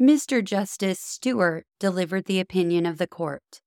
[0.00, 0.44] Mr.
[0.44, 3.60] Justice Stewart delivered the opinion of the court.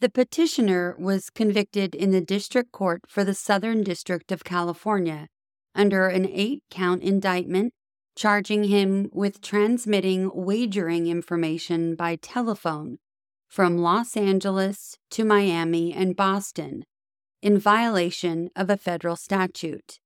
[0.00, 5.28] The petitioner was convicted in the district court for the Southern District of California
[5.74, 7.72] under an eight count indictment
[8.16, 12.98] charging him with transmitting wagering information by telephone
[13.48, 16.84] from Los Angeles to Miami and Boston
[17.40, 19.98] in violation of a federal statute.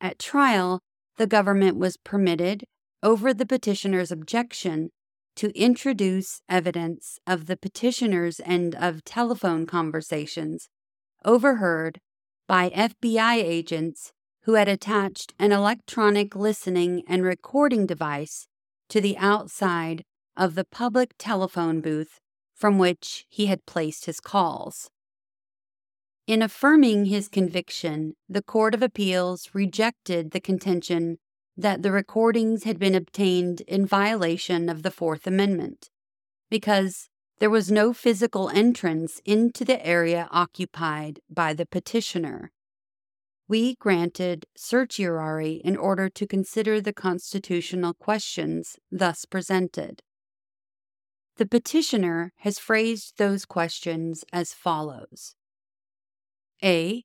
[0.00, 0.80] At trial,
[1.16, 2.64] the government was permitted,
[3.02, 4.90] over the petitioner's objection,
[5.34, 10.68] to introduce evidence of the petitioner's and of telephone conversations
[11.24, 12.00] overheard
[12.46, 18.46] by FBI agents who had attached an electronic listening and recording device
[18.88, 20.04] to the outside
[20.36, 22.18] of the public telephone booth
[22.54, 24.90] from which he had placed his calls.
[26.26, 31.18] In affirming his conviction, the Court of Appeals rejected the contention
[31.56, 35.90] that the recordings had been obtained in violation of the Fourth Amendment
[36.50, 37.08] because
[37.38, 42.52] there was no physical entrance into the area occupied by the petitioner.
[43.48, 50.02] We granted certiorari in order to consider the constitutional questions thus presented.
[51.36, 55.34] The petitioner has phrased those questions as follows
[56.62, 57.04] A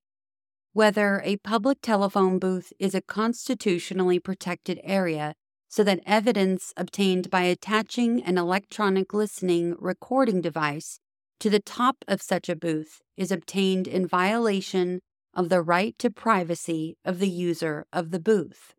[0.78, 5.34] whether a public telephone booth is a constitutionally protected area
[5.68, 11.00] so that evidence obtained by attaching an electronic listening recording device
[11.40, 15.02] to the top of such a booth is obtained in violation
[15.34, 18.76] of the right to privacy of the user of the booth.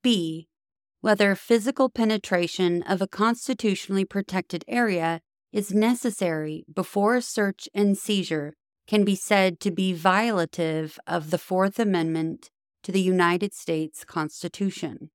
[0.00, 0.46] B.
[1.00, 5.22] Whether physical penetration of a constitutionally protected area
[5.52, 8.54] is necessary before a search and seizure
[8.86, 12.50] can be said to be violative of the Fourth Amendment
[12.82, 15.10] to the United States Constitution.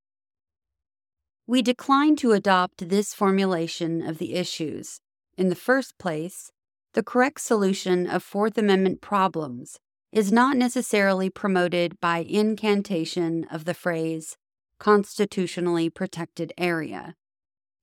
[1.48, 5.00] We decline to adopt this formulation of the issues.
[5.38, 6.52] In the first place,
[6.94, 9.80] the correct solution of Fourth Amendment problems
[10.12, 14.38] is not necessarily promoted by incantation of the phrase
[14.80, 17.16] constitutionally protected area.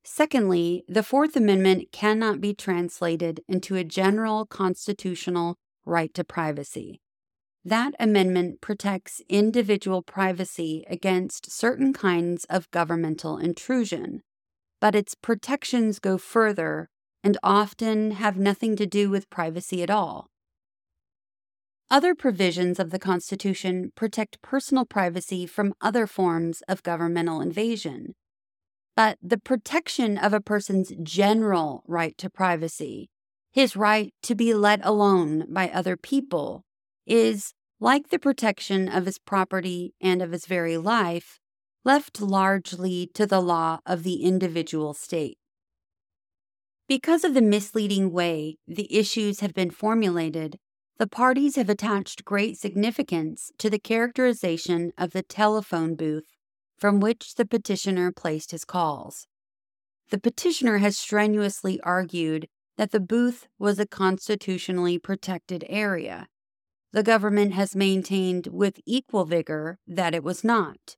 [0.02, 5.56] Secondly, the Fourth Amendment cannot be translated into a general constitutional
[5.88, 7.00] right to privacy.
[7.64, 14.22] That amendment protects individual privacy against certain kinds of governmental intrusion,
[14.80, 16.88] but its protections go further
[17.24, 20.28] and often have nothing to do with privacy at all.
[21.90, 28.14] Other provisions of the Constitution protect personal privacy from other forms of governmental invasion.
[28.94, 33.08] But the protection of a person's general right to privacy
[33.50, 36.64] his right to be let alone by other people
[37.06, 41.38] is, like the protection of his property and of his very life,
[41.84, 45.38] left largely to the law of the individual state.
[46.88, 50.58] Because of the misleading way the issues have been formulated,
[50.98, 56.24] the parties have attached great significance to the characterization of the telephone booth
[56.76, 59.26] from which the petitioner placed his calls.
[60.10, 66.28] The petitioner has strenuously argued that the booth was a constitutionally protected area.
[66.92, 70.96] The government has maintained with equal vigor that it was not.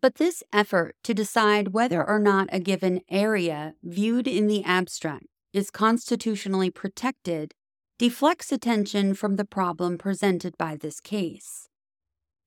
[0.00, 5.26] But this effort to decide whether or not a given area, viewed in the abstract,
[5.52, 7.54] is constitutionally protected
[7.98, 11.68] deflects attention from the problem presented by this case.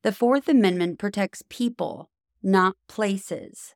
[0.04, 2.10] The Fourth Amendment protects people,
[2.44, 3.74] not places.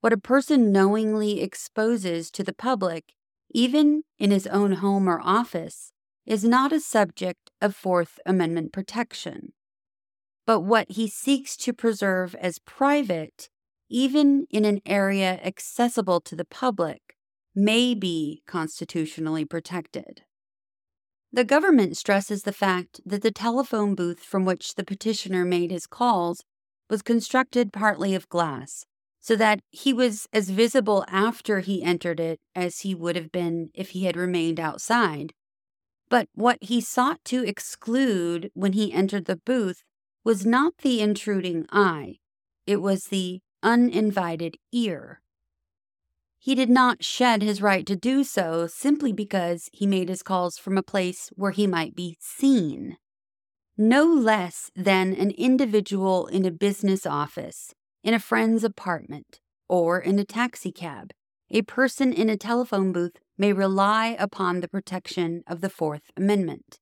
[0.00, 3.14] What a person knowingly exposes to the public
[3.52, 5.92] even in his own home or office,
[6.26, 9.52] is not a subject of Fourth Amendment protection.
[10.46, 13.48] But what he seeks to preserve as private,
[13.88, 17.16] even in an area accessible to the public,
[17.54, 20.22] may be constitutionally protected.
[21.32, 25.86] The government stresses the fact that the telephone booth from which the petitioner made his
[25.86, 26.44] calls
[26.90, 28.84] was constructed partly of glass,
[29.22, 33.70] so that he was as visible after he entered it as he would have been
[33.72, 35.32] if he had remained outside.
[36.10, 39.84] But what he sought to exclude when he entered the booth
[40.24, 42.16] was not the intruding eye,
[42.66, 45.22] it was the uninvited ear.
[46.38, 50.58] He did not shed his right to do so simply because he made his calls
[50.58, 52.96] from a place where he might be seen.
[53.78, 57.72] No less than an individual in a business office
[58.02, 61.12] in a friend's apartment, or in a taxicab,
[61.50, 66.78] a person in a telephone booth may rely upon the protection of the Fourth Amendment.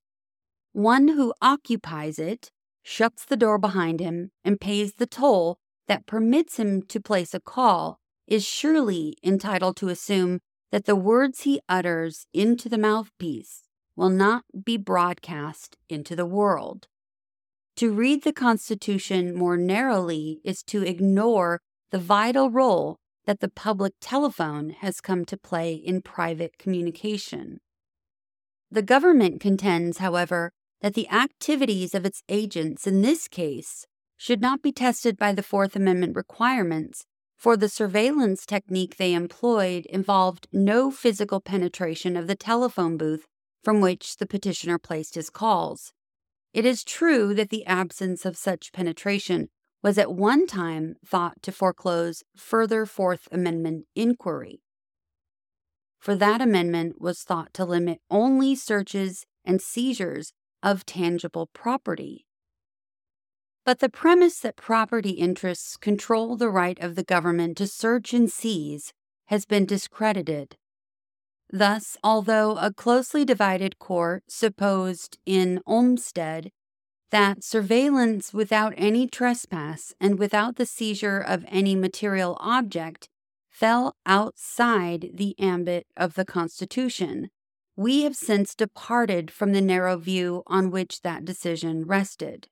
[0.73, 2.51] One who occupies it
[2.83, 5.59] shuts the door behind him and pays the toll
[5.89, 10.41] that permits him to place a call is surely entitled to assume
[10.71, 13.65] that the words he utters into the mouthpiece
[13.97, 16.87] will not be broadcast into the world.
[17.81, 23.95] To read the Constitution more narrowly is to ignore the vital role that the public
[24.03, 27.61] telephone has come to play in private communication.
[28.71, 33.87] The government contends, however, that the activities of its agents in this case
[34.19, 37.07] should not be tested by the Fourth Amendment requirements,
[37.39, 43.25] for the surveillance technique they employed involved no physical penetration of the telephone booth
[43.65, 45.95] from which the petitioner placed his calls.
[46.53, 49.49] It is true that the absence of such penetration
[49.83, 54.61] was at one time thought to foreclose further Fourth Amendment inquiry.
[55.99, 60.33] For that amendment was thought to limit only searches and seizures
[60.63, 62.27] of tangible property.
[63.65, 68.31] But the premise that property interests control the right of the government to search and
[68.31, 68.93] seize
[69.27, 70.57] has been discredited.
[71.53, 76.53] Thus, although a closely divided court supposed in Olmstead
[77.11, 83.09] that surveillance without any trespass and without the seizure of any material object
[83.49, 87.31] fell outside the ambit of the Constitution,
[87.77, 92.47] we have since departed from the narrow view on which that decision rested.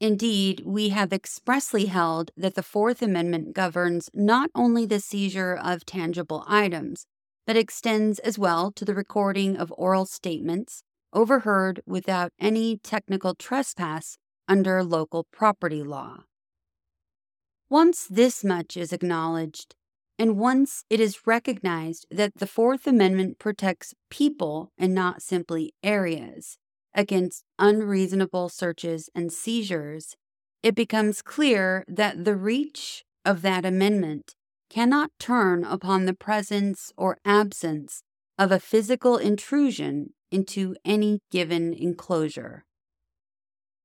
[0.00, 5.86] Indeed, we have expressly held that the Fourth Amendment governs not only the seizure of
[5.86, 7.06] tangible items,
[7.46, 10.82] but extends as well to the recording of oral statements
[11.12, 16.24] overheard without any technical trespass under local property law.
[17.68, 19.74] Once this much is acknowledged,
[20.18, 26.58] and once it is recognized that the Fourth Amendment protects people and not simply areas
[26.94, 30.16] against unreasonable searches and seizures,
[30.62, 34.34] it becomes clear that the reach of that amendment
[34.68, 38.02] cannot turn upon the presence or absence
[38.38, 42.64] of a physical intrusion into any given enclosure.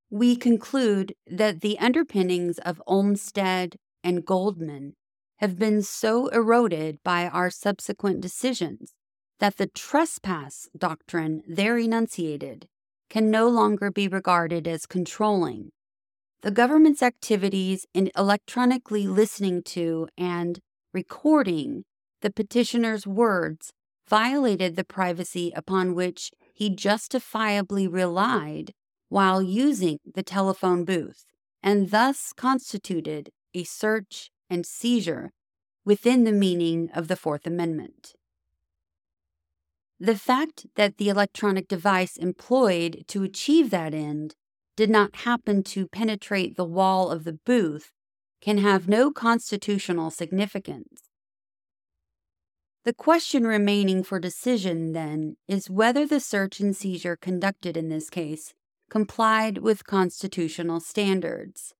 [0.09, 4.95] We conclude that the underpinnings of Olmstead and Goldman
[5.37, 8.93] have been so eroded by our subsequent decisions
[9.39, 12.67] that the trespass doctrine there enunciated
[13.09, 15.71] can no longer be regarded as controlling.
[16.41, 20.59] The government's activities in electronically listening to and
[20.93, 21.83] recording
[22.21, 23.71] the petitioner's words
[24.07, 28.73] violated the privacy upon which he justifiably relied
[29.09, 31.25] while using the telephone booth,
[31.63, 35.31] and thus constituted a search and seizure
[35.83, 38.13] within the meaning of the Fourth Amendment.
[39.99, 44.35] The fact that the electronic device employed to achieve that end
[44.75, 47.91] did not happen to penetrate the wall of the booth
[48.41, 51.03] can have no constitutional significance.
[52.83, 58.09] The question remaining for decision, then, is whether the search and seizure conducted in this
[58.09, 58.53] case
[58.89, 61.73] complied with constitutional standards.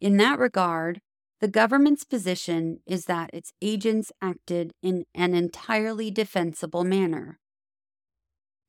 [0.00, 1.00] In that regard,
[1.40, 7.38] the government's position is that its agents acted in an entirely defensible manner.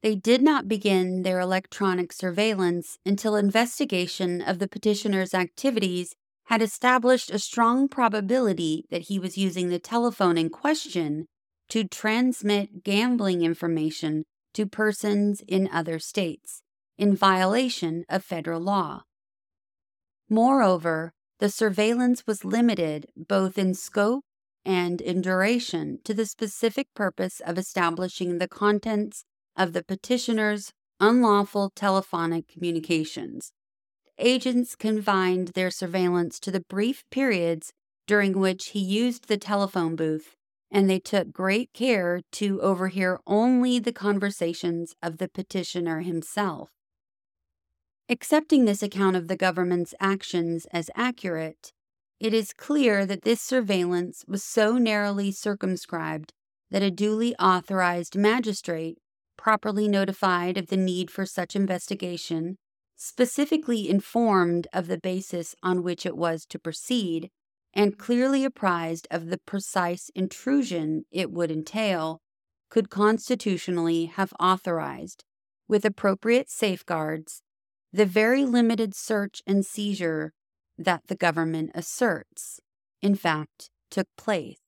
[0.03, 7.31] They did not begin their electronic surveillance until investigation of the petitioner's activities had established
[7.31, 11.27] a strong probability that he was using the telephone in question
[11.69, 16.61] to transmit gambling information to persons in other states,
[16.97, 19.01] in violation of federal law.
[20.29, 24.23] Moreover, the surveillance was limited both in scope
[24.65, 29.25] and in duration to the specific purpose of establishing the contents
[29.57, 33.51] of the petitioner's unlawful telephonic communications
[34.17, 37.71] agents confined their surveillance to the brief periods
[38.07, 40.35] during which he used the telephone booth,
[40.71, 46.69] and they took great care to overhear only the conversations of the petitioner himself.
[48.09, 51.71] Accepting this account of the government's actions as accurate,
[52.19, 56.33] it is clear that this surveillance was so narrowly circumscribed
[56.69, 58.97] that a duly authorized magistrate,
[59.37, 62.57] properly notified of the need for such investigation,
[63.05, 67.29] specifically informed of the basis on which it was to proceed,
[67.73, 72.21] and clearly apprised of the precise intrusion it would entail,
[72.69, 75.25] could constitutionally have authorized,
[75.67, 77.41] with appropriate safeguards,
[77.91, 80.31] the very limited search and seizure
[80.77, 82.61] that the government asserts,
[83.01, 84.59] in fact, took place.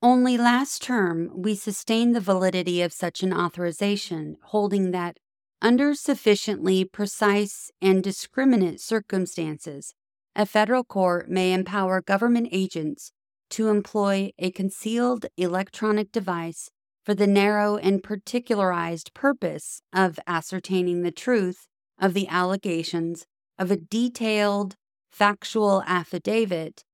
[0.00, 5.18] Only last term, we sustained the validity of such an authorization, holding that
[5.62, 9.94] under sufficiently precise and discriminate circumstances,
[10.34, 13.12] a federal court may empower government agents
[13.48, 16.68] to employ a concealed electronic device
[17.04, 21.66] for the narrow and particularized purpose of ascertaining the truth
[22.00, 23.24] of the allegations
[23.58, 24.74] of a detailed
[25.10, 26.84] factual affidavit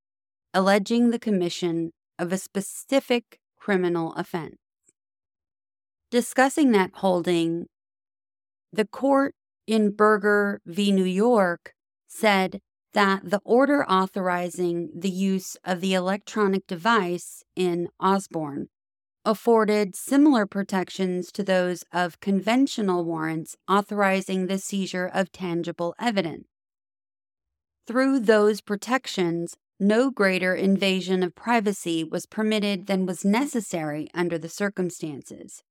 [0.54, 4.56] alleging the commission of a specific criminal offense.
[6.10, 7.66] Discussing that holding,
[8.72, 9.34] the court
[9.66, 10.92] in Berger v.
[10.92, 11.74] New York
[12.06, 12.60] said
[12.94, 18.68] that the order authorizing the use of the electronic device in Osborn
[19.24, 26.46] afforded similar protections to those of conventional warrants authorizing the seizure of tangible evidence.
[27.86, 34.48] Through those protections, no greater invasion of privacy was permitted than was necessary under the
[34.48, 35.62] circumstances.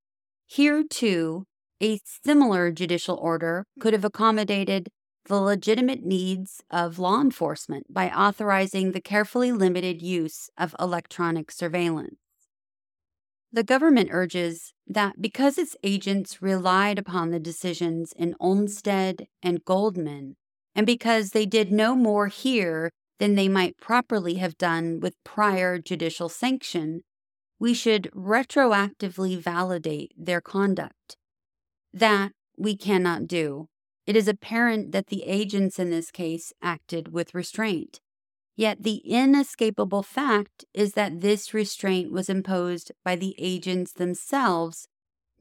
[0.45, 1.45] Here, too,
[1.81, 4.89] a similar judicial order could have accommodated
[5.25, 12.15] the legitimate needs of law enforcement by authorizing the carefully limited use of electronic surveillance.
[13.51, 20.35] The government urges that because its agents relied upon the decisions in Olmstead and Goldman,
[20.75, 25.79] and because they did no more here than they might properly have done with prior
[25.79, 27.01] judicial sanction,
[27.59, 31.17] we should retroactively validate their conduct.
[31.97, 33.69] That we cannot do.
[34.05, 38.01] It is apparent that the agents in this case acted with restraint.
[38.55, 44.87] Yet the inescapable fact is that this restraint was imposed by the agents themselves,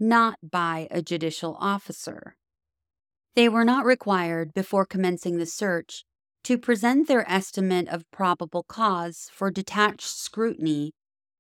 [0.01, 2.37] not by a judicial officer.
[3.35, 6.05] They were not required, before commencing the search,
[6.45, 10.95] to present their estimate of probable cause for detached scrutiny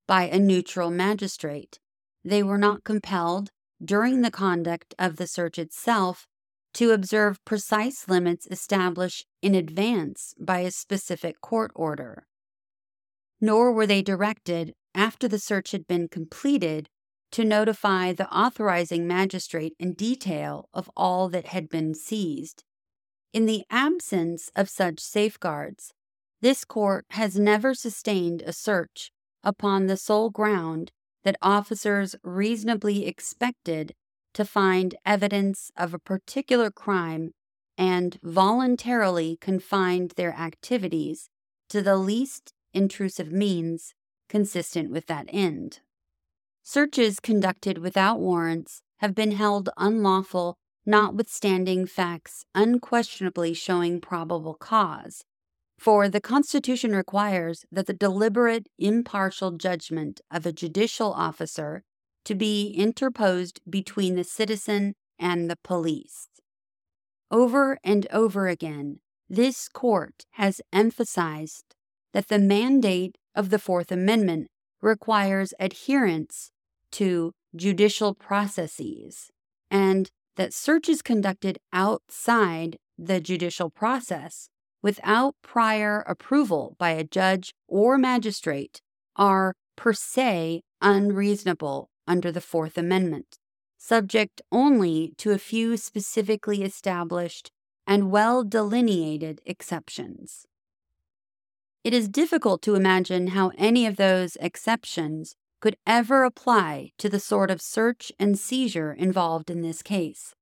[0.06, 1.78] by a neutral magistrate.
[2.22, 3.48] They were not compelled,
[3.84, 6.26] during the conduct of the search itself,
[6.74, 12.26] to observe precise limits established in advance by a specific court order.
[13.40, 16.88] Nor were they directed, after the search had been completed,
[17.32, 22.62] to notify the authorizing magistrate in detail of all that had been seized.
[23.32, 25.92] In the absence of such safeguards,
[26.40, 29.10] this court has never sustained a search
[29.42, 30.92] upon the sole ground
[31.26, 33.92] that officers reasonably expected
[34.32, 37.32] to find evidence of a particular crime
[37.76, 41.28] and voluntarily confined their activities
[41.68, 43.92] to the least intrusive means
[44.28, 45.80] consistent with that end.
[46.62, 50.56] Searches conducted without warrants have been held unlawful,
[50.86, 55.24] notwithstanding facts unquestionably showing probable cause.
[55.78, 61.82] For the Constitution requires that the deliberate, impartial judgment of a judicial officer
[62.24, 66.28] to be interposed between the citizen and the police.
[67.30, 71.74] Over and over again, this court has emphasized
[72.12, 74.48] that the mandate of the Fourth Amendment
[74.80, 76.50] requires adherence
[76.92, 79.30] to judicial processes
[79.70, 84.48] and that searches conducted outside the judicial process
[84.86, 88.80] without prior approval by a judge or magistrate
[89.16, 93.36] are per se unreasonable under the Fourth Amendment,
[93.76, 97.50] subject only to a few specifically established
[97.84, 100.46] and well delineated exceptions.
[101.82, 107.18] It is difficult to imagine how any of those exceptions could ever apply to the
[107.18, 110.36] sort of search and seizure involved in this case.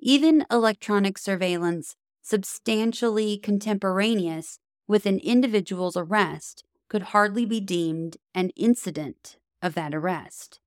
[0.00, 9.36] Even electronic surveillance substantially contemporaneous with an individual's arrest could hardly be deemed an incident
[9.60, 10.60] of that arrest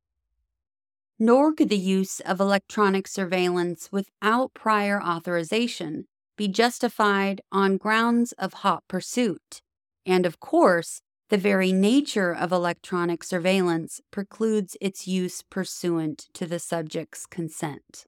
[1.18, 6.06] nor could the use of electronic surveillance without prior authorization
[6.38, 9.62] be justified on grounds of hot pursuit.
[10.06, 16.60] And of course, the very nature of electronic surveillance precludes its use pursuant to the
[16.60, 18.06] subject's consent.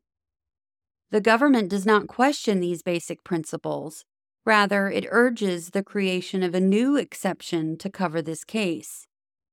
[1.09, 4.03] The government does not question these basic principles.
[4.45, 9.07] Rather, it urges the creation of a new exception to cover this case.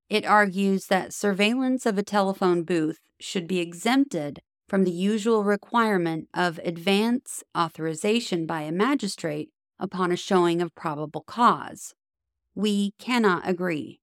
[0.09, 6.29] It argues that surveillance of a telephone booth should be exempted from the usual requirement
[6.35, 11.95] of advance authorization by a magistrate upon a showing of probable cause.
[12.55, 14.01] We cannot agree.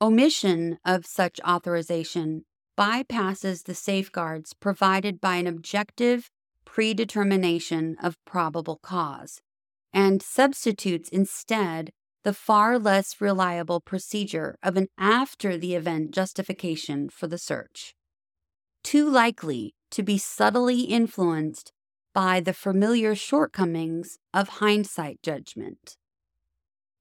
[0.00, 2.44] Omission of such authorization
[2.76, 6.30] bypasses the safeguards provided by an objective
[6.64, 9.40] predetermination of probable cause
[9.92, 11.92] and substitutes instead
[12.24, 17.94] the far less reliable procedure of an after the event justification for the search.
[18.82, 21.70] Too likely to be subtly influenced
[22.12, 25.96] by the familiar shortcomings of hindsight judgment.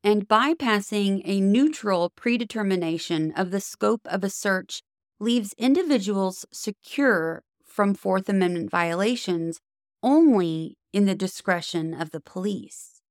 [0.03, 4.83] and bypassing a neutral predetermination of the scope of a search
[5.23, 9.59] leaves individuals secure from Fourth Amendment violations
[10.03, 13.01] only in the discretion of the police.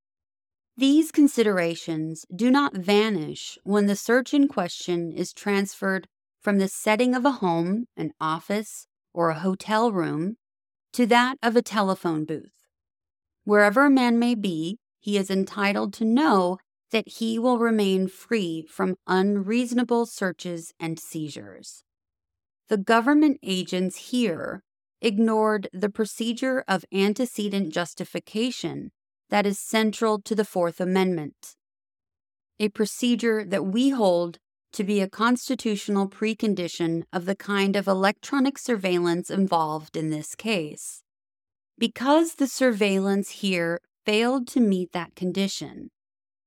[0.77, 6.07] These considerations do not vanish when the search in question is transferred
[6.41, 10.37] from the setting of a home, an office, or a hotel room
[10.93, 12.53] to that of a telephone booth.
[13.45, 16.59] Wherever a man may be, he is entitled to know
[16.91, 21.85] that he will remain free from unreasonable searches and seizures.
[22.73, 24.63] The government agents here
[25.03, 28.93] ignored the procedure of antecedent justification
[29.29, 31.55] that is central to the Fourth Amendment,
[32.59, 34.39] a procedure that we hold
[34.73, 41.03] to be a constitutional precondition of the kind of electronic surveillance involved in this case.
[41.77, 45.91] Because the surveillance here failed to meet that condition,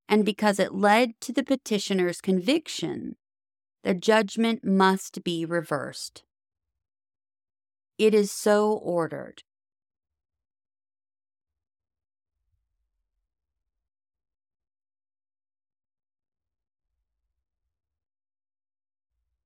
[0.10, 3.16] and because it led to the petitioner's conviction,
[3.86, 6.24] the judgment must be reversed.
[8.00, 9.44] It is so ordered.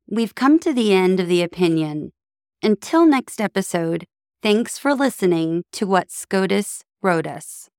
[0.10, 2.14] We've come to the end of the opinion.
[2.64, 4.06] Until next episode,
[4.42, 7.70] thanks for listening to what SCOTUS wrote us.